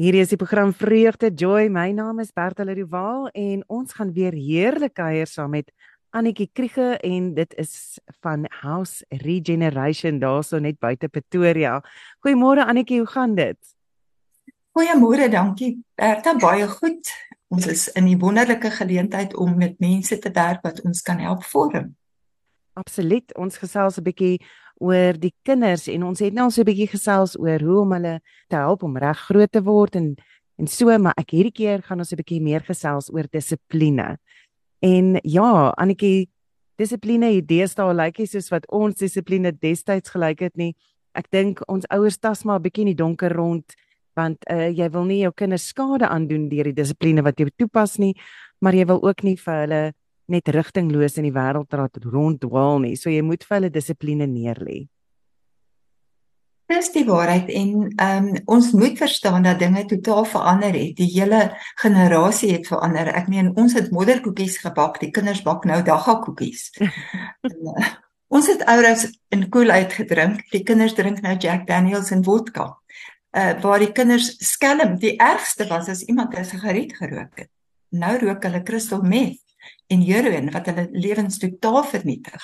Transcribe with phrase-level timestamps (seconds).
[0.00, 1.66] Hierdie is die program Vreugde Joy.
[1.68, 5.68] My naam is Bertha Leroval en ons gaan weer heerlik kuier saam met
[6.16, 11.74] Annetjie Kriege en dit is van House Regeneration daarso net buite Pretoria.
[12.24, 13.74] Goeiemôre Annetjie, hoe gaan dit?
[14.72, 17.12] Goeiemôre, dankie Bertha, baie goed.
[17.52, 21.44] Ons is in die wonderlike geleentheid om met mense te werk wat ons kan help
[21.52, 21.92] vorm.
[22.72, 23.36] Absoluut.
[23.36, 24.40] Ons gesels 'n bietjie
[24.80, 27.92] oor die kinders en ons het nou al so 'n bietjie gesels oor hoe om
[27.92, 30.16] hulle te help om reg groot te word en
[30.58, 34.18] en so maar ek hierdie keer gaan ons 'n bietjie meer gesels oor dissipline.
[34.82, 36.28] En ja, Annetjie,
[36.76, 40.74] dissipline idees daar lyk nie soos wat ons dissipline destyds gelyk het nie.
[41.14, 43.74] Ek dink ons ouers tas maar 'n bietjie in die donker rond
[44.16, 47.98] want uh, jy wil nie jou kinders skade aandoen deur die dissipline wat jy toepas
[47.98, 48.14] nie,
[48.60, 49.92] maar jy wil ook nie vir hulle
[50.30, 52.96] net rigtingloos in die wêreld raak ronddwaal nie.
[52.96, 54.84] So jy moet vir hulle dissipline neerlê.
[56.70, 60.92] Dis die waarheid en ehm um, ons moet verstaan dat dinge totaal verander het.
[61.00, 61.40] Die hele
[61.82, 63.10] generasie het verander.
[63.10, 66.68] Ek meen ons het modderkoekies gebak, die kinders bak nou dagga koekies.
[67.48, 67.90] en, uh,
[68.30, 70.46] ons het ouers in koel uitgedrink.
[70.54, 72.70] Die kinders drink nou Jack Daniel's en vodka.
[73.34, 77.50] Uh waar die kinders skelm, die ergste was as iemand 'n sigaret gerook het.
[77.90, 79.49] Nou rook hulle crystal meth
[79.86, 82.42] en heroin wat hulle lewens totaal vernietig.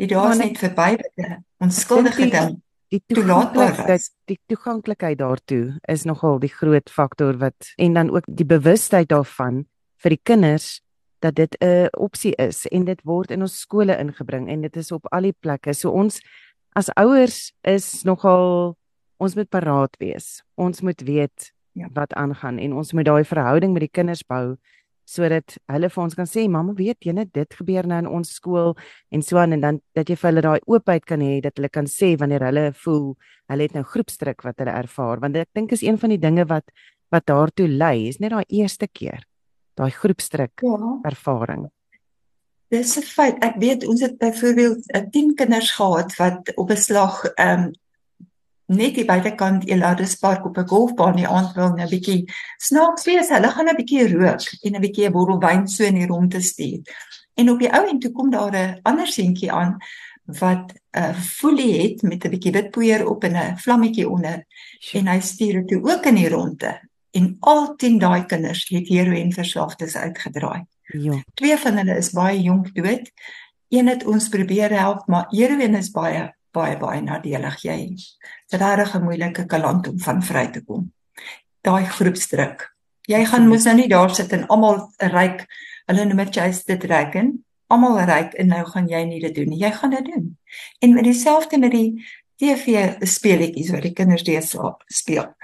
[0.00, 2.62] Die dae is net verby met 'n onskuldige ding.
[2.92, 8.44] Die toeganklikheid die toeganklikheid daartoe is nogal die groot faktor wat en dan ook die
[8.44, 9.64] bewustheid daarvan
[10.02, 10.80] vir die kinders
[11.22, 14.92] dat dit 'n opsie is en dit word in ons skole ingebring en dit is
[14.92, 15.74] op al die plekke.
[15.74, 16.20] So ons
[16.72, 18.76] as ouers is nogal
[19.16, 20.42] ons moet paraat wees.
[20.54, 21.88] Ons moet weet ja.
[21.92, 24.56] wat aangaan en ons moet daai verhouding met die kinders bou
[25.08, 28.34] sodat hulle vir ons kan sê mamma weet jy net dit gebeur nou in ons
[28.38, 28.74] skool
[29.10, 31.68] en so aan en dan dat jy vir hulle daai oopheid kan hê dat hulle
[31.72, 33.12] kan sê wanneer hulle voel
[33.52, 36.46] hulle het nou groepsdruk wat hulle ervaar want ek dink is een van die dinge
[36.48, 36.70] wat
[37.12, 39.26] wat daartoe lei is net daai eerste keer
[39.76, 40.98] daai groepsdruk ja.
[41.04, 41.68] ervaring
[42.72, 43.36] Dis 'n feit.
[43.44, 47.72] Ek weet ons het byvoorbeeld 'n 10 kinders gehad wat op 'n slag ehm um,
[48.72, 52.24] net die buitekant Eladus Park op 'n golfbaan die aand wil 'n bietjie
[52.58, 53.28] snaaks wees.
[53.28, 56.40] Hulle gaan 'n bietjie rook en 'n bietjie 'n bottel wyn so in die rondte
[56.40, 56.80] stuur.
[57.34, 59.76] En op die ou end toe kom daar 'n ander seentjie aan
[60.24, 64.44] wat 'n uh, folie het met 'n bietjie witpoeier op en 'n vlammetjie onder
[64.92, 66.88] en hy stuur dit toe ook in die rondte.
[67.10, 70.64] En al 10 daai kinders het heroïne verslaafdes uitgedraai.
[70.82, 71.22] Ja.
[71.34, 73.10] Twee van hulle is baie jonk dood.
[73.68, 77.78] Een het ons probeer help, maar heroïne is baie baie baie nadelig jy.
[78.50, 80.92] Dit is regtig 'n moeilike kaland om van vry te kom.
[81.62, 82.72] Daai groepsdruk.
[83.08, 85.46] Jy gaan mos nou nie daar sit en almal ryk,
[85.86, 89.48] hulle noem dit chase the dragon, almal ryk en nou gaan jy nie dit doen
[89.48, 89.58] nie.
[89.58, 90.38] Jy gaan dit doen.
[90.80, 92.04] En met dieselfde met die
[92.36, 95.34] TV speletjies wat die kinders deesdae speel.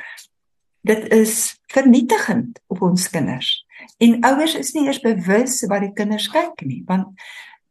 [0.80, 3.64] Dit is vernietigend op ons kinders.
[3.98, 7.18] En ouers is nie eers bewus wat die kinders kyk nie, want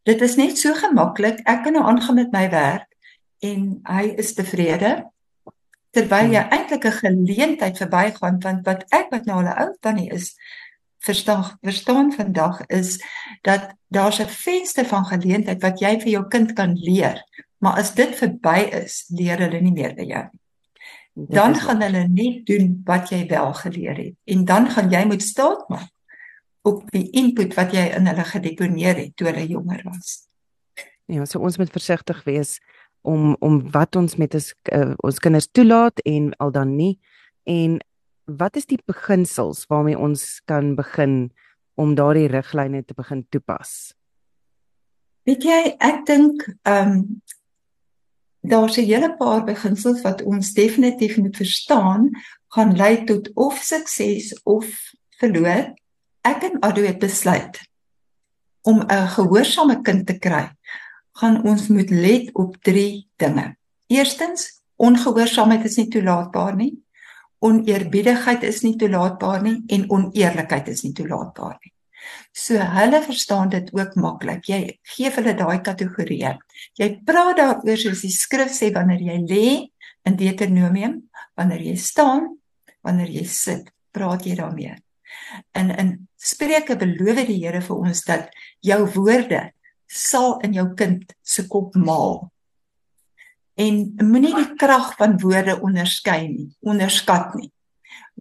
[0.03, 1.39] dit is net so gemaklik.
[1.45, 2.87] Ek kan nou aangaan met my werk
[3.39, 4.93] en hy is tevrede
[5.95, 6.53] terwyl jy hmm.
[6.53, 10.35] eintlik 'n geleentheid verbygaan want wat ek wat nou al 'n ou tannie is
[10.99, 12.99] verstaan verstaan vandag is
[13.41, 17.23] dat daar's 'n venster van geleentheid wat jy vir jou kind kan leer.
[17.57, 20.41] Maar as dit verby is leer hulle nie meer by jou nie.
[21.13, 24.15] Dan gaan hulle net doen wat jy wel geleer het.
[24.23, 25.89] En dan gaan jy moet staat maak
[26.61, 30.27] op die input wat jy in hulle gedeponeer het toe hulle jonger was.
[31.05, 32.59] Ja so ons moet versigtig wees
[33.07, 36.97] om om wat ons met ons uh, ons kinders toelaat en al dan nie.
[37.47, 37.79] En
[38.39, 41.29] wat is die beginsels waarmee ons kan begin
[41.79, 43.93] om daardie riglyne te begin toepas?
[45.27, 47.01] Weet jy ek dink ehm um,
[48.47, 52.09] daar's 'n hele paar beginsels wat ons definitief moet verstaan
[52.55, 54.67] gaan lei tot of sukses of
[55.19, 55.73] verloor.
[56.21, 57.59] Ek en Ado het besluit
[58.61, 60.51] om 'n gehoorsame kind te kry
[61.17, 63.55] gaan ons moet let op drie dinge.
[63.87, 66.73] Eerstens, ongehoorsaamheid is nie toelaatbaar nie.
[67.45, 71.73] Oneerbiedigheid is nie toelaatbaar nie en oneerlikheid is nie toelaatbaar nie.
[72.31, 74.45] So hulle verstaan dit ook maklik.
[74.47, 74.61] Jy
[74.93, 76.35] gee hulle daai kategorieë.
[76.79, 79.47] Jy praat daaroor soos die skrif sê wanneer jy lê
[80.07, 80.99] in Deuteronomium,
[81.35, 82.29] wanneer jy staan,
[82.85, 84.77] wanneer jy sit, praat jy daarmee.
[85.57, 88.31] In in Spreuke beloof die Here vir ons dat
[88.65, 89.41] jou woorde
[89.87, 92.27] sal in jou kind se kop maal.
[93.57, 97.51] En moenie die krag van woorde onderskei nie, onderskat nie.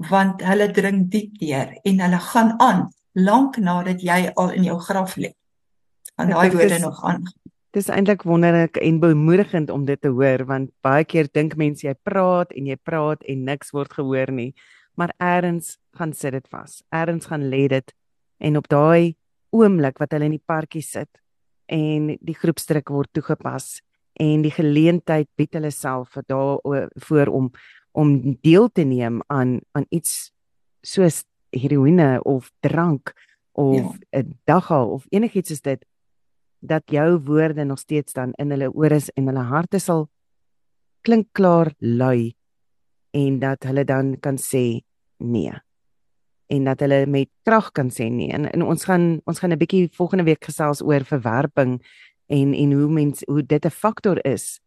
[0.08, 2.86] Want hulle dring diep deur en hulle gaan aan
[3.16, 5.32] lank nadat jy al in jou graf lê.
[6.16, 7.26] Want daai woorde nog aan.
[7.76, 11.92] Dis eintlik wonderlik en bemoedigend om dit te hoor want baie keer dink mense jy
[12.08, 14.54] praat en jy praat en niks word gehoor nie.
[14.96, 16.82] maar eers gaan sit dit vas.
[16.88, 17.94] Eers gaan lê dit
[18.36, 19.16] en op daai
[19.50, 21.10] oomblik wat hulle in die parkie sit
[21.66, 23.80] en die groepsdruk word toegepas
[24.20, 27.50] en die geleentheid bied hulle self vir daar voor om
[27.96, 30.30] om deel te neem aan aan iets
[30.84, 33.12] soos heroïne of drank
[33.52, 34.22] of 'n ja.
[34.44, 35.84] dagga of enigiets is dit
[36.60, 40.08] dat jou woorde nog steeds dan in hulle ore en hulle harte sal
[41.00, 42.34] klink klaar lui
[43.10, 44.80] en dat hulle dan kan sê
[45.16, 45.52] nee
[46.46, 49.58] en dat hulle met krag kan sê nee en, en ons gaan ons gaan 'n
[49.58, 51.82] bietjie volgende week gesels oor verwerping
[52.26, 54.60] en en hoe mens hoe dit 'n faktor is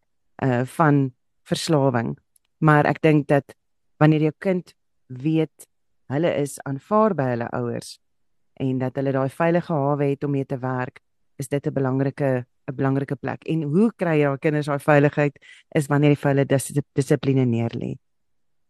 [0.44, 2.18] uh van verslawing
[2.58, 3.56] maar ek dink dat
[3.98, 4.74] wanneer jou kind
[5.08, 5.68] weet
[6.08, 8.00] hulle is aanvaar by hulle ouers
[8.60, 11.00] en dat hulle daai veilige hawe het om mee te werk,
[11.40, 13.44] is dit 'n belangrike 'n belangrike plek.
[13.44, 15.40] En hoe kry jy jou kinders daai veiligheid
[15.76, 17.98] is wanneer jy vir hulle dis dissipline neerlê.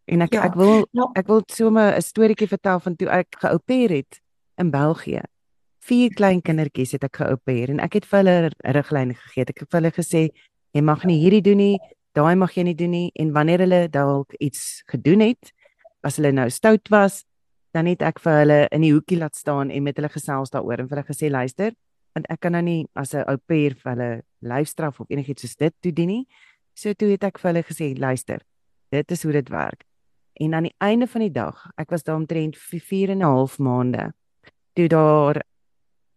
[0.10, 3.36] En ek ja, ek wil nou, ek wil sommer 'n storieetjie vertel van toe ek
[3.42, 4.22] geoupeer het
[4.58, 5.22] in België.
[5.86, 9.46] Vier klein kindertjies het ek geoupeer en ek het vir hulle riglyne gegee.
[9.48, 10.30] Ek het vir hulle gesê
[10.74, 11.78] jy mag nie hierdie doen nie,
[12.14, 15.54] daai mag jy nie doen nie en wanneer hulle dalk iets gedoen het,
[16.04, 17.26] as hulle nou stout was,
[17.74, 20.80] dan het ek vir hulle in die hoekie laat staan en met hulle gesels daaroor
[20.80, 21.74] en vir hulle gesê luister
[22.18, 25.56] want ek kan nou nie as 'n ou pair vir hulle lyfstraf of enigiets soos
[25.56, 26.28] dit toe dien nie.
[26.74, 28.42] So toe het ek vir hulle gesê luister,
[28.92, 29.89] dit is hoe dit werk.
[30.40, 33.58] En aan die einde van die dag, ek was daar omtrent 4 en 'n half
[33.60, 34.14] maande.
[34.74, 35.44] Toe daar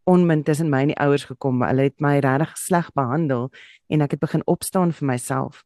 [0.05, 3.51] onmin tussen my en die ouers gekom, hulle het my regtig sleg behandel
[3.87, 5.65] en ek het begin opstaan vir myself.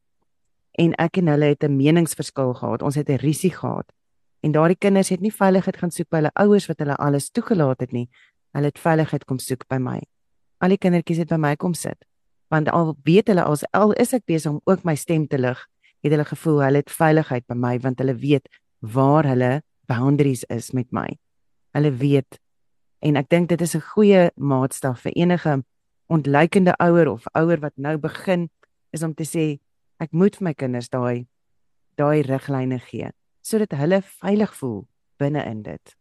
[0.72, 2.82] En ek en hulle het 'n meningsverskil gehad.
[2.82, 3.92] Ons het 'n risie gehad.
[4.40, 7.80] En daardie kinders het nie veiligheid gaan soek by hulle ouers wat hulle alles toegelaat
[7.80, 8.08] het nie.
[8.52, 10.00] Hulle het veiligheid kom soek by my.
[10.58, 12.04] Al die kindertjies het by my kom sit.
[12.48, 15.68] Want al weet hulle as al is ek besig om ook my stem te lig,
[16.06, 18.48] het hulle gevoel hulle het veiligheid by my want hulle weet
[18.80, 21.08] waar hulle boundaries is met my.
[21.74, 22.38] Hulle weet
[23.04, 25.62] en ek dink dit is 'n goeie maatstaf vir enige
[26.06, 28.48] ontluikende ouer of ouer wat nou begin
[28.90, 29.58] is om te sê
[29.98, 31.26] ek moet vir my kinders daai
[31.96, 33.10] daai riglyne gee
[33.42, 34.86] sodat hulle veilig voel
[35.18, 35.96] binne in dit.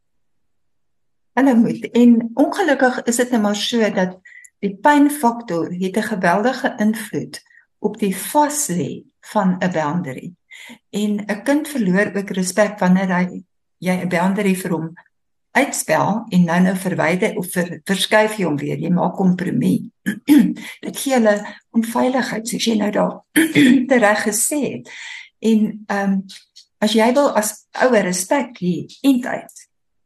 [1.37, 4.17] Hulle moet en ongelukkig is dit net maar so dat
[4.63, 7.43] die pynfaktor het 'n geweldige invloed
[7.79, 10.33] op die vaslê van 'n boundary.
[10.89, 13.43] En 'n kind verloor ook respek wanneer hy
[13.77, 14.93] jy 'n boundary vir hom
[15.51, 19.91] uitspel en nou nou verwyder of ver, verskuif jy hom weer, jy maak kompromie.
[20.85, 23.21] dit gee hulle onveiligheid soos jy nou daar
[24.07, 24.89] reg gesê het.
[25.39, 26.25] En ehm um,
[26.85, 27.53] As jy wil as
[27.85, 28.75] ouer respek hê
[29.05, 29.63] eintlik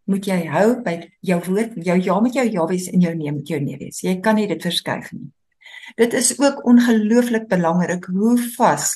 [0.10, 0.96] moet jy hou by
[1.26, 4.00] jou woord, jou ja met jou ja wees en jou nee met jou nee wees.
[4.02, 5.28] Jy kan nie dit verskuif nie.
[6.00, 8.96] Dit is ook ongelooflik belangrik hoe vas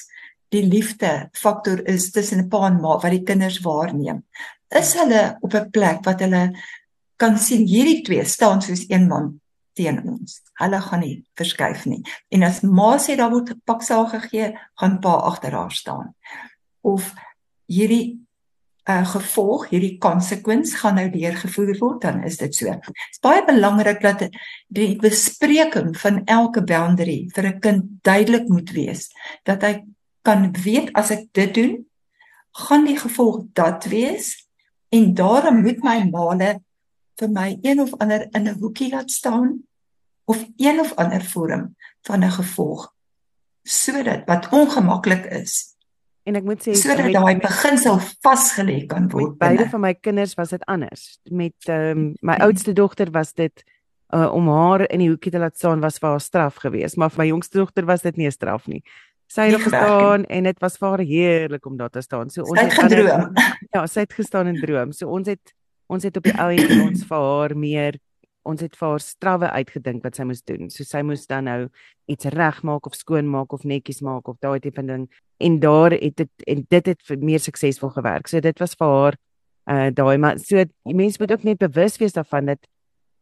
[0.53, 4.23] die liefde faktor is tussen 'n pa en ma wat die kinders waarneem.
[4.69, 6.43] Is hulle op 'n plek wat hulle
[7.17, 9.39] kan sien hierdie twee staan soos een man
[9.73, 10.41] teen ons.
[10.61, 12.01] Hulle gaan nie verskuif nie.
[12.29, 16.15] En as ma sê daar word paksaal gegee, gaan pa agter haar staan.
[16.81, 17.13] Of
[17.65, 18.19] hierdie
[18.83, 22.65] uh gevolg, hierdie konsekwens gaan nou deurgevoer word, dan is dit so.
[22.65, 24.25] Dit is baie belangrik dat
[24.67, 29.09] die bespreking van elke boundary vir 'n kind duidelik moet wees,
[29.43, 29.85] dat hy
[30.23, 31.73] kan weet as ek dit doen,
[32.63, 34.33] gaan die gevolg dat wees
[34.93, 36.55] en daarom moet my maale
[37.19, 39.63] vir my een of ander in 'n hoekie laat staan
[40.25, 42.93] of een of ander vorm van 'n gevolg
[43.63, 45.73] sodat wat ongemaklik is
[46.23, 49.35] En ek moet sê sodat daai beginsel vasgelê kan word.
[49.41, 51.19] Beide van my kinders was dit anders.
[51.27, 53.63] Met um, my oudste dogter was dit
[54.15, 57.11] uh, om haar in die hoekie te laat staan was vir haar straf geweest, maar
[57.11, 58.83] vir my jongste dogter was dit nie 'n straf nie.
[59.33, 62.29] Sy het gestaan en dit was vir haar heerlik om daar te staan.
[62.29, 63.31] So ons het gedroom.
[63.73, 64.91] Ja, sy het gestaan en droom.
[64.93, 65.53] So ons het
[65.89, 67.97] ons het op die ou end ons vir haar meer
[68.45, 70.69] ons het vir haar strawwe uitgedink wat sy moes doen.
[70.69, 71.59] So sy moes dan nou
[72.11, 75.07] iets regmaak of skoonmaak of netjies maak of daai tipe ding.
[75.41, 78.29] En daar het dit en dit het meer suksesvol gewerk.
[78.29, 79.21] So dit was vir haar
[79.73, 82.67] uh daai maar so mense moet ook net bewus wees daarvan dat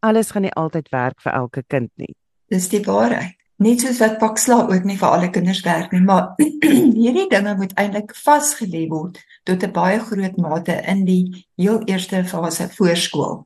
[0.02, 2.16] alles gaan nie altyd werk vir elke kind nie.
[2.50, 3.41] Dis die waarheid.
[3.62, 6.34] Net soos wat paksla ook nie vir alle kinders werk nie, maar
[7.02, 12.24] hierdie dinge moet eintlik vasgelê word tot 'n baie groot mate in die heel eerste
[12.26, 13.46] fase voorskool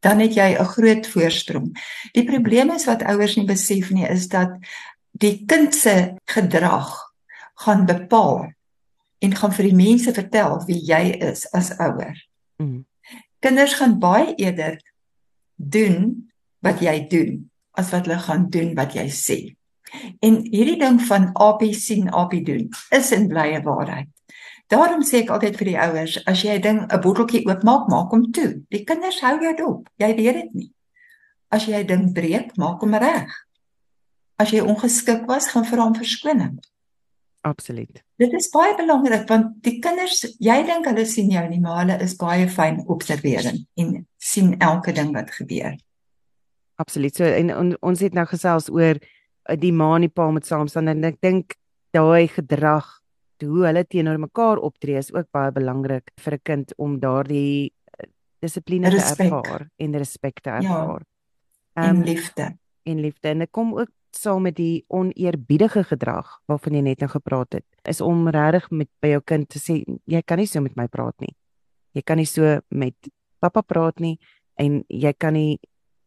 [0.00, 1.72] dan het jy 'n groot voorsprong.
[2.12, 4.50] Die probleem is wat ouers nie besef nie is dat
[5.10, 7.12] die kind se gedrag
[7.54, 8.52] gaan bepaal
[9.18, 12.26] en gaan vir die mense vertel wie jy is as ouer.
[12.56, 12.86] Mm.
[13.38, 14.82] Kinders gaan baie eerder
[15.56, 19.38] doen wat jy doen as wat hulle gaan doen wat jy sê.
[20.24, 24.10] En hierdie ding van AP sien AP doen is in blye waarheid.
[24.68, 28.10] Daarom sê ek altyd vir die ouers, as jy 'n ding 'n botteltjie oopmaak, maak
[28.12, 28.60] hom toe.
[28.68, 29.88] Die kinders hou jou dop.
[29.96, 30.72] Jy weet dit nie.
[31.50, 33.32] As jy 'n ding breek, maak hom reg.
[34.36, 36.60] As jy ongeskik was, gaan vra om verskoning.
[37.40, 38.02] Absoluut.
[38.18, 41.98] Dit is baie belangrik want die kinders, jy dink hulle sien jou nie, maar hulle
[42.02, 45.76] is baie fyn observerend en sien elke ding wat gebeur.
[46.78, 47.14] Absoluut.
[47.16, 50.46] So en on, ons het nou gesels oor uh, die ma en die pa met
[50.46, 51.58] saamstaan en ek dink
[51.96, 52.86] daai gedrag
[53.42, 58.08] hoe hulle teenoor mekaar optree is ook baie belangrik vir 'n kind om daardie uh,
[58.42, 60.58] dissipline te ervaar en respek te ja.
[60.58, 61.02] ervaar.
[61.76, 62.56] Ja, en um, liefde.
[62.82, 67.10] En liefde en dit kom ook saam met die oneerbiedige gedrag waarvan jy net nou
[67.10, 67.66] gepraat het.
[67.84, 70.86] Is om regtig met by jou kind te sê jy kan nie so met my
[70.86, 71.34] praat nie.
[71.92, 72.94] Jy kan nie so met
[73.38, 74.18] pappa praat nie
[74.58, 75.58] en jy kan nie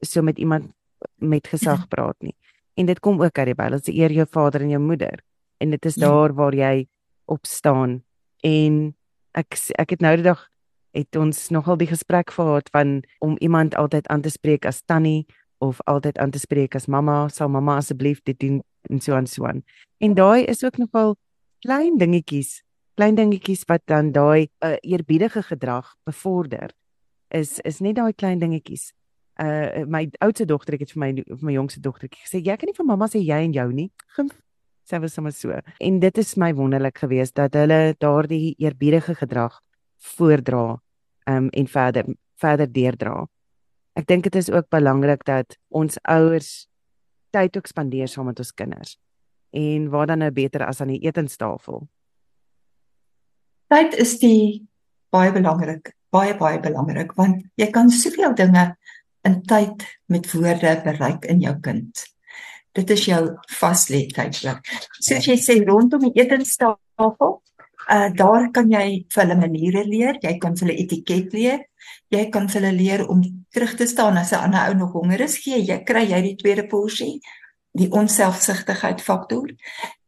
[0.01, 0.72] so met iemand
[1.15, 2.36] met gesag praat nie.
[2.74, 3.79] En dit kom ook uit die Bybel.
[3.79, 5.22] Dit eer jou vader en jou moeder.
[5.58, 6.08] En dit is ja.
[6.08, 6.88] daar waar jy
[7.25, 8.01] op staan.
[8.43, 8.96] En
[9.31, 10.48] ek ek het nou die dag
[10.91, 15.25] het ons nogal die gesprek gehad van om iemand altyd aan te spreek as tannie
[15.58, 19.27] of altyd aan te spreek as mamma, sal mamma asseblief dit doen en so aan
[19.27, 19.63] so aan.
[19.98, 21.15] En daai is ook nogal
[21.60, 22.63] klein dingetjies,
[22.98, 26.74] klein dingetjies wat dan daai uh, eerbiedige gedrag bevorder.
[27.29, 28.91] Is is net daai klein dingetjies
[29.41, 32.69] uh my oudste dogter ek het vir my vir my jongste dogtertjie gesê jy kan
[32.69, 33.89] nie vir mamma sê jy en jou nie.
[34.89, 35.55] Sy was sommer so.
[35.79, 39.60] En dit is my wonderlik geweest dat hulle daardie eerbiedige gedrag
[40.15, 40.81] voordra
[41.29, 43.27] um en verder verder deurdra.
[43.95, 46.67] Ek dink dit is ook belangrik dat ons ouers
[47.31, 48.98] tyd ook spandeer saam met ons kinders.
[49.51, 51.88] En waar dan nou beter as aan die etenstafel?
[53.71, 54.67] Tyd is die
[55.12, 58.71] baie belangrik, baie baie belangrik want jy kan soveel dinge
[59.28, 62.04] in tyd met woorde bereik in jou kind.
[62.72, 63.22] Dit is jou
[63.60, 64.68] vaslê tydlik.
[65.00, 67.42] Soos jy sê rondom die etenstafel,
[67.92, 71.66] uh daar kan jy vir hulle maniere leer, jy kan vir hulle etiket leer.
[72.13, 75.22] Jy kan vir hulle leer om terug te staan as 'n ander ou nog honger
[75.28, 77.20] is, gee jy kry jy die tweede porsie,
[77.74, 79.48] die onselfsugtigheid faktor.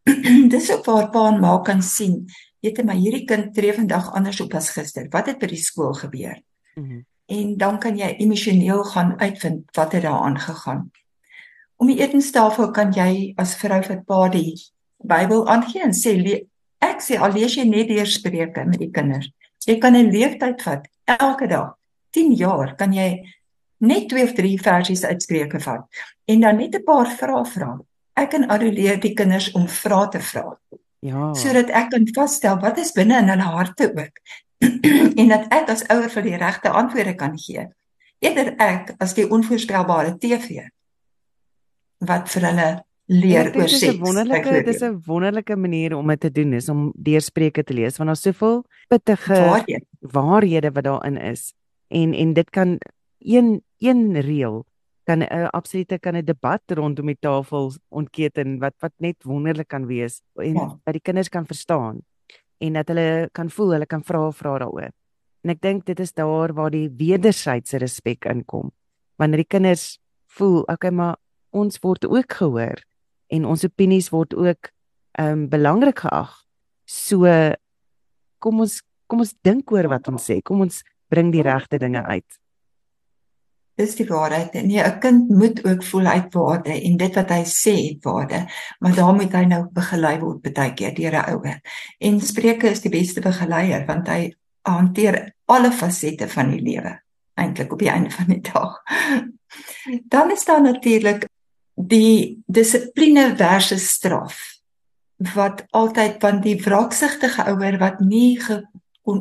[0.53, 2.27] Dis ook waar pa en ma kan sien,
[2.61, 5.07] weet jy maar hierdie kind tree vandag anders op as gister.
[5.11, 6.39] Wat het by die skool gebeur?
[6.75, 10.91] Mm -hmm en dan kan jy emosioneel gaan uitvind wat het daar aangegaan.
[11.75, 14.55] Om die etenstafel kan jy as vrou vir pa die
[15.03, 16.15] Bybel aangee en sê
[16.79, 19.31] ek sê al lees jy net deur Spreuke met die kinders.
[19.67, 21.75] Jy kan 'n leeftyd vat elke dag.
[22.11, 23.23] 10 jaar kan jy
[23.77, 25.83] net 2 of 3 versies uit Spreuke vat
[26.25, 27.79] en dan net 'n paar vrae vra.
[28.15, 30.57] Ek kan aduleer die kinders om vrae te vra.
[30.99, 31.33] Ja.
[31.33, 34.19] Sodat ek kan vasstel wat is binne in hulle harte ook.
[35.19, 37.67] en dat ek as ouer vir die regte antwoorde kan gee.
[38.23, 40.67] Eerder ek as die onvoorspelbare TV
[42.03, 42.69] wat vir hulle
[43.11, 43.79] leer oor seks.
[43.79, 46.93] Dit is 'n wonderlike dit is 'n wonderlike manier om dit te doen is om
[46.95, 49.85] deurspreuke te lees want daar's soveel pittige waarhede.
[49.99, 51.53] waarhede wat daarin is.
[51.87, 52.77] En en dit kan
[53.19, 54.65] een een reël
[55.03, 59.67] kan 'n uh, absolute kan 'n debat rondom die tafel ontketen wat wat net wonderlik
[59.67, 60.79] kan wees en ja.
[60.83, 61.99] dat die kinders kan verstaan
[62.63, 64.91] en dat hulle kan voel hulle kan vra vra daaroor.
[65.43, 68.71] En ek dink dit is daar waar die wederwysige respek inkom.
[69.19, 69.97] Wanneer die kinders
[70.37, 71.17] voel, okay, maar
[71.51, 72.79] ons word ook gehoor
[73.33, 74.71] en ons opinies word ook
[75.19, 76.31] ehm um, belangrik geag.
[76.89, 77.27] So
[78.39, 80.39] kom ons kom ons dink oor wat ons sê.
[80.41, 82.39] Kom ons bring die regte dinge uit
[83.75, 84.53] dis die waarheid.
[84.53, 88.03] Nee, 'n kind moet ook voel hy het waarde en dit wat hy sê het
[88.03, 88.45] waarde,
[88.79, 91.61] maar daar moet hy nou begelei word baie keer deur 'n ouer.
[91.99, 97.01] En Spreuke is die beste begeleier want hy hanteer alle fasette van die lewe
[97.35, 98.81] eintlik op die einde van die dag.
[100.05, 101.27] Dan is daar natuurlik
[101.73, 104.39] die dissipline versus straf
[105.33, 108.67] wat altyd van die wraaksigtige ouer wat nie ge,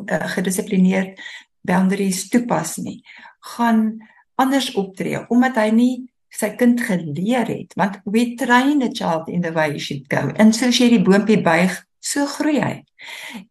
[0.05, 1.19] eh, gedissiplineerd
[1.61, 3.03] boundaries toepas nie
[3.39, 3.97] gaan
[4.35, 5.93] anders optree omdat hy nie
[6.33, 10.29] sy kind geleer het want we train a child in the way he should go.
[10.37, 12.75] En so as jy die boontjie buig so groei hy.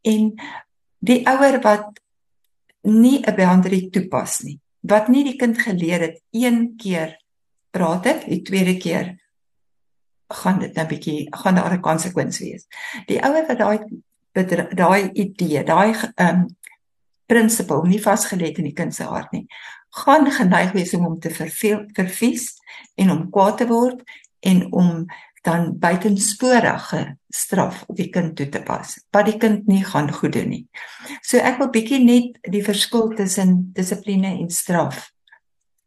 [0.03, 0.33] En
[1.03, 2.01] die ouer wat
[2.83, 7.17] nie 'n boundary toepas nie wat nie die kind geleer het een keer
[7.71, 9.15] praat het die tweede keer
[10.33, 12.67] gaan dit nou bietjie gaan daar 'n konsekwensie wees.
[13.07, 13.79] Die ouer wat daai
[14.75, 16.47] daai idee daai um
[17.27, 19.47] prinsipel nie vasgelê het in die kind se hart nie
[19.93, 22.53] gaan geneig wees om hom te verveel vervies
[22.97, 24.01] en om kwaad te word
[24.41, 25.07] en om
[25.43, 30.37] dan buitensporige straf op die kind toe te pas wat die kind nie gaan goed
[30.37, 30.67] doen nie.
[31.21, 35.11] So ek wil bietjie net die verskil tussen dissipline en straf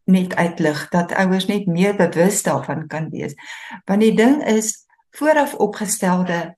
[0.05, 3.33] net uitlig dat ouers net meer bewus daarvan kan wees.
[3.89, 4.85] Want die ding is
[5.17, 6.55] vooraf opgestelde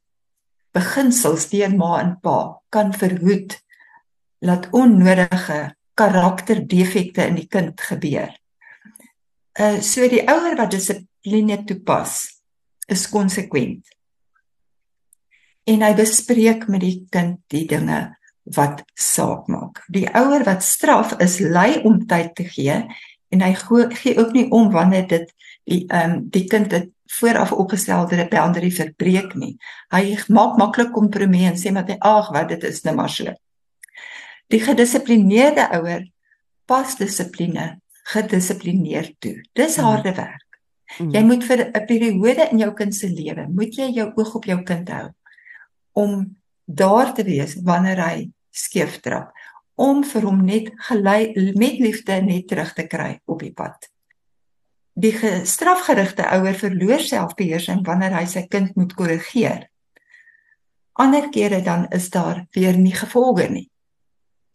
[0.75, 3.55] beginsels deur ma en pa kan verhoed
[4.43, 8.33] dat onnodige karakterdefekte in die kind gebeur.
[9.57, 12.19] Uh so die ouer wat dissipline toepas
[12.87, 13.87] is konsekwent.
[15.67, 18.03] En hy bespreek met die kind die dinge
[18.55, 19.81] wat saak maak.
[19.91, 22.77] Die ouer wat straf is lui om tyd te gee
[23.27, 25.33] en hy gee ook nie om wanneer dit
[25.67, 29.57] die ehm um, die kind dit vooraf opgestelde boundary verbreek nie.
[29.91, 33.33] Hy maak maklik kompromie en sê maar ag wat dit is nou maar so.
[34.47, 36.07] Die gedissiplineerde ouer
[36.65, 37.79] pas dissipline
[38.13, 39.35] gedissiplineerd toe.
[39.53, 39.83] Dis mm.
[39.83, 40.59] harde werk.
[40.97, 41.11] Mm.
[41.15, 44.45] Jy moet vir 'n periode in jou kind se lewe, moet jy jou oog op
[44.45, 45.09] jou kind hou
[45.97, 49.31] om daar te wees wanneer hy skeef trap
[49.75, 53.89] om vir hom net gelei met liefde net terug te kry op die pad.
[54.97, 55.13] Die
[55.45, 59.67] strafgerigte ouer verloor selfbeheersing wanneer hy sy kind moet korrigeer.
[60.97, 63.67] Ander kere dan is daar weer nie gevolge nie.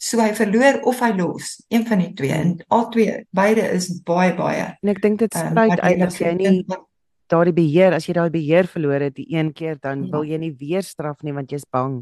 [0.03, 3.87] So hy verloor of hy los, een van die twee en al twee beide is
[4.03, 4.65] baie baie.
[4.83, 6.55] En ek dink dit ehm, spruit um, uit as jy nie
[7.31, 10.11] daardie beheer, as jy daai beheer verloor het die een keer dan ja.
[10.17, 12.01] wil jy nie weer straf nie want jy's bang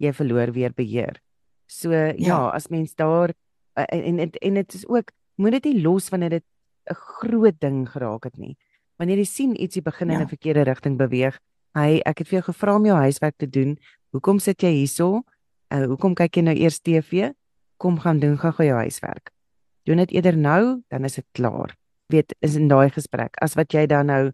[0.00, 1.18] jy verloor weer beheer.
[1.66, 3.34] So ja, ja as mens daar
[3.74, 5.10] en en en dit is ook
[5.42, 6.46] moet dit nie los wanneer dit
[6.90, 8.56] 'n groot ding geraak het nie.
[8.96, 10.14] Wanneer jy sien ietsie begin ja.
[10.14, 11.38] in 'n verkeerde rigting beweeg,
[11.74, 13.76] hy ek het vir jou gevra om jou huiswerk te doen.
[14.14, 15.22] Hoekom sit jy hierso?
[15.70, 17.30] Uh, hoekom kyk jy nou eers TV?
[17.80, 19.32] Kom gaan doen gou jou huiswerk.
[19.88, 21.72] Doen dit eerder nou, dan is dit klaar.
[22.12, 24.32] Weet, is in daai gesprek as wat jy dan nou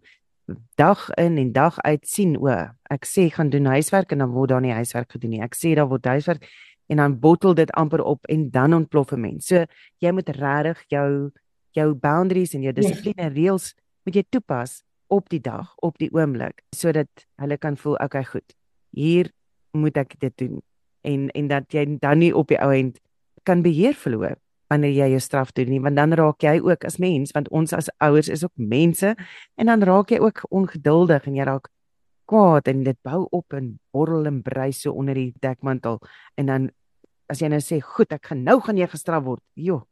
[0.75, 2.51] dag in en dag uit sien o,
[2.91, 5.43] ek sê gaan doen huiswerk en dan word daar nie huiswerk gedoen nie.
[5.43, 6.47] Ek sê daar word huiswerk
[6.87, 9.47] en dan bottel dit amper op en dan ontplof 'n mens.
[9.47, 9.65] So
[9.99, 11.31] jy moet regtig jou
[11.71, 12.81] jou boundaries en jou ja.
[12.81, 13.73] dissipline en reëls
[14.05, 18.55] moet jy toepas op die dag, op die oomblik sodat hulle kan voel okay goed.
[18.91, 19.31] Hier
[19.71, 20.61] moet ek dit doen
[21.01, 22.99] en en dat jy dan nie op die ou end
[23.47, 24.35] kan beheer verloor
[24.67, 27.73] wanneer jy jou straf doen nie want dan raak jy ook as mens want ons
[27.73, 29.15] as ouers is ook mense
[29.55, 31.71] en dan raak jy ook ongeduldig en jy raak
[32.27, 36.01] kwaad en dit bou op en borrel en brei so onder die dekmantel
[36.35, 36.71] en dan
[37.31, 39.85] as jy nou sê goed ek gaan nou gaan jy gestraf word joh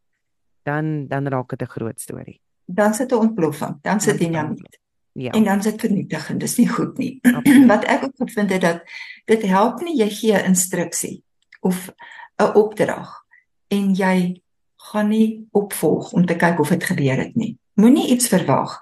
[0.65, 2.41] dan dan raak dit 'n groot storie.
[2.65, 4.79] Dan sit 'n ontploffing, dan sit dinamiet.
[5.11, 5.31] Ja.
[5.31, 7.19] En dan sit vernietiging, dis nie goed nie.
[7.71, 8.81] Wat ek ook gevind het dat
[9.25, 11.23] dit help nie jy gee instruksie
[11.59, 11.93] of
[12.37, 13.24] 'n opdrag
[13.67, 14.41] en jy
[14.91, 17.55] gaan nie opvolg om te kyk of dit gebeur het nie.
[17.73, 18.79] Moenie iets verwag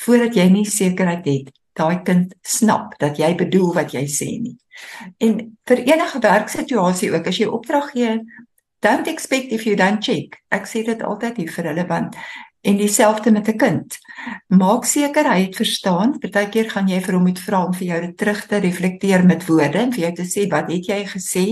[0.00, 4.56] voordat jy nie sekerheid het daai kind snap dat jy bedoel wat jy sê nie.
[5.22, 8.20] En vir enige werksituasie ook as jy opdrag gee
[8.80, 10.38] don't expect if you don't check.
[10.48, 12.16] Ek sê dit altyd hier vir hulle want
[12.60, 13.98] en dieselfde met 'n kind.
[14.48, 16.18] Maak seker hy het verstaan.
[16.18, 19.46] Partykeer gaan jy vir hom moet vra om vir jou dit terug te reflekteer met
[19.46, 21.46] woorde en vir jou te sê wat het jy gesê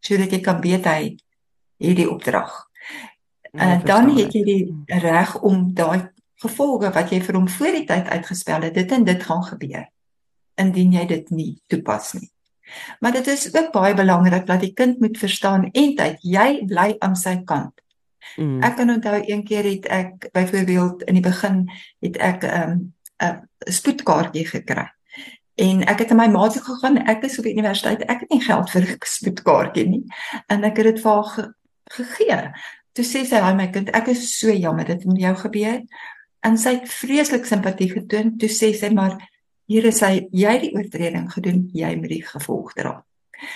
[0.00, 1.16] sodat jy kan weet hy
[1.76, 2.68] hierdie opdrag.
[3.52, 6.08] En uh, dan het jy die reg om daai
[6.44, 9.86] gevolge wat jy vir hom voor die tyd uitgespel het, dit en dit gaan gebeur
[10.56, 12.30] indien jy dit nie toepas nie.
[13.00, 16.94] Maar dit is ook baie belangrik dat die kind moet verstaan en tyd jy bly
[17.04, 17.74] aan sy kant.
[18.36, 18.62] Mm.
[18.64, 21.66] Ek kan onthou een keer het ek byvoorbeeld in die begin
[22.04, 24.88] het ek 'n um, 'n spoedkaartjie gekry.
[25.56, 26.98] En ek het aan my ma toe gegaan.
[27.06, 28.02] Ek is op die universiteit.
[28.04, 30.04] Ek het nie geld vir 'n spoedkaartjie nie.
[30.46, 31.54] En ek het dit vir haar
[31.94, 32.52] gegee.
[32.92, 35.82] Toe sê sy, "Haai my kind, ek is so jammer dit het met jou gebeur."
[36.42, 38.38] En sy het vreeslik simpatie getoon.
[38.38, 39.18] Toe sê sy maar
[39.66, 43.00] Here sê jy die oortreding gedoen, jy moet die gevolg dra.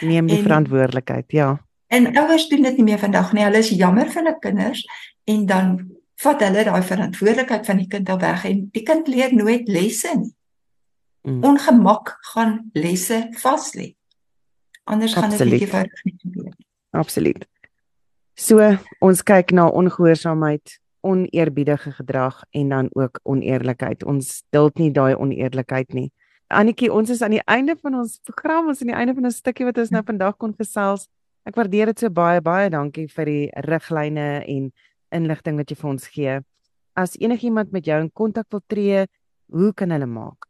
[0.03, 1.53] Neem die en, verantwoordelikheid, ja.
[1.91, 3.45] En ouers doen dit nie meer vandag nie.
[3.47, 4.83] Hulle is jammer vir hulle kinders
[5.31, 5.71] en dan
[6.21, 10.13] vat hulle daai verantwoordelikheid van die kind al weg en die kind leer nooit lesse
[10.19, 10.35] nie.
[11.29, 11.45] Mm.
[11.47, 13.93] Ongemak gaan lesse vas lê.
[14.91, 15.39] Anders Absoluut.
[15.39, 16.53] gaan dit nie vir nie gebeur.
[16.99, 17.47] Absoluut.
[18.41, 18.57] So
[19.05, 24.05] ons kyk na ongehoorsaamheid oneerbiedige gedrag en dan ook oneerlikheid.
[24.05, 26.09] Ons duld nie daai oneerlikheid nie.
[26.49, 29.27] Annetjie, ons is aan die einde van ons program, ons is aan die einde van
[29.27, 31.07] 'n stukkie wat ons nou vandag kon gesels.
[31.45, 34.73] Ek waardeer dit so baie baie dankie vir die riglyne en
[35.13, 36.41] inligting wat jy vir ons gee.
[36.97, 39.07] As enigiemand met jou in kontak wil tree,
[39.53, 40.47] hoe kan hulle maak?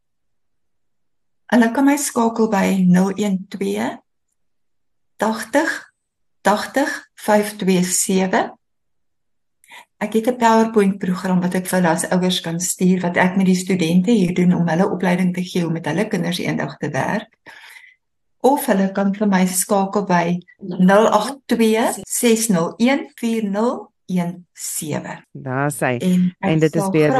[1.52, 3.98] Hulle kan my skakel by 012
[5.18, 5.89] 80
[6.42, 8.58] 80 527
[10.00, 13.46] Ek het 'n PowerPoint program wat ek vir as ouers kan stuur wat ek met
[13.46, 16.88] die studente hier doen om hulle opleiding te gee om met hulle kinders eendag te
[16.88, 17.28] werk.
[18.40, 25.24] Of hulle kan vir my skakel by 082 601 4017.
[25.32, 27.12] Daar sê en, en dit is weer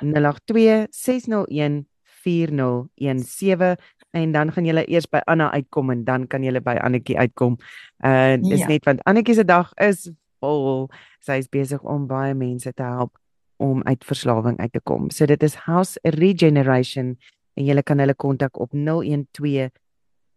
[0.00, 1.88] 082 601
[2.24, 3.76] 4017
[4.10, 7.58] en dan gaan julle eers by Anna uitkom en dan kan julle by Annetjie uitkom.
[8.04, 8.66] Uh dis ja.
[8.66, 10.88] net want Annetjie se dag is vol.
[11.24, 13.18] Sy is besig om baie mense te help
[13.58, 15.10] om uit verslawing uit te kom.
[15.10, 17.18] So dit is House Regeneration
[17.58, 19.70] en jy kan hulle kontak op 012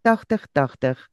[0.02, 1.10] 80 80